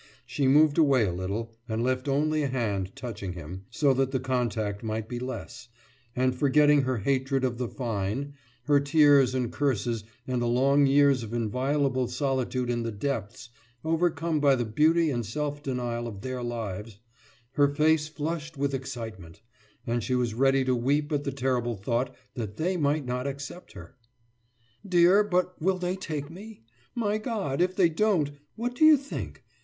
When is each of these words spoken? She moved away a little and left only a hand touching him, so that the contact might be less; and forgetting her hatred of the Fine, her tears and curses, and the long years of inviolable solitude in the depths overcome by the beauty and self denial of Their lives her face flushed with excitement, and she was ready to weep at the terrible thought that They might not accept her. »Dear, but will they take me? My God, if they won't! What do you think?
She 0.25 0.47
moved 0.47 0.79
away 0.79 1.05
a 1.05 1.13
little 1.13 1.53
and 1.69 1.83
left 1.83 2.07
only 2.07 2.41
a 2.41 2.47
hand 2.47 2.95
touching 2.95 3.33
him, 3.33 3.65
so 3.69 3.93
that 3.93 4.09
the 4.09 4.19
contact 4.19 4.81
might 4.81 5.07
be 5.07 5.19
less; 5.19 5.67
and 6.15 6.33
forgetting 6.35 6.81
her 6.81 6.97
hatred 6.97 7.43
of 7.43 7.59
the 7.59 7.67
Fine, 7.67 8.33
her 8.63 8.79
tears 8.79 9.35
and 9.35 9.51
curses, 9.53 10.03
and 10.25 10.41
the 10.41 10.47
long 10.47 10.87
years 10.87 11.21
of 11.21 11.33
inviolable 11.35 12.07
solitude 12.07 12.67
in 12.71 12.81
the 12.81 12.91
depths 12.91 13.49
overcome 13.83 14.39
by 14.39 14.55
the 14.55 14.65
beauty 14.65 15.11
and 15.11 15.23
self 15.23 15.61
denial 15.61 16.07
of 16.07 16.21
Their 16.21 16.41
lives 16.41 16.97
her 17.51 17.67
face 17.67 18.07
flushed 18.07 18.57
with 18.57 18.73
excitement, 18.73 19.43
and 19.85 20.03
she 20.03 20.15
was 20.15 20.33
ready 20.33 20.65
to 20.65 20.73
weep 20.73 21.11
at 21.11 21.25
the 21.25 21.31
terrible 21.31 21.75
thought 21.75 22.15
that 22.33 22.57
They 22.57 22.75
might 22.75 23.05
not 23.05 23.27
accept 23.27 23.73
her. 23.73 23.97
»Dear, 24.83 25.23
but 25.23 25.61
will 25.61 25.77
they 25.77 25.95
take 25.95 26.31
me? 26.31 26.63
My 26.95 27.19
God, 27.19 27.61
if 27.61 27.75
they 27.75 27.87
won't! 27.91 28.31
What 28.55 28.73
do 28.73 28.83
you 28.83 28.97
think? 28.97 29.43